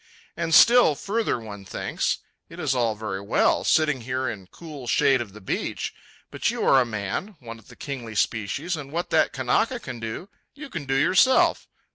And 0.35 0.51
still 0.55 0.95
further 0.95 1.39
one 1.39 1.63
thinks. 1.63 2.17
It 2.49 2.59
is 2.59 2.73
all 2.73 2.95
very 2.95 3.21
well, 3.21 3.63
sitting 3.63 4.01
here 4.01 4.27
in 4.27 4.47
cool 4.47 4.87
shade 4.87 5.21
of 5.21 5.33
the 5.33 5.39
beach, 5.41 5.93
but 6.31 6.49
you 6.49 6.63
are 6.65 6.81
a 6.81 6.85
man, 6.87 7.35
one 7.39 7.59
of 7.59 7.67
the 7.67 7.75
kingly 7.75 8.15
species, 8.15 8.75
and 8.75 8.91
what 8.91 9.11
that 9.11 9.31
Kanaka 9.31 9.79
can 9.79 9.99
do, 9.99 10.27
you 10.55 10.71
can 10.71 10.85
do 10.85 10.95
yourself. 10.95 11.67